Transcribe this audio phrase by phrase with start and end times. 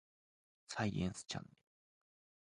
[0.67, 1.57] サイエンスチャンネル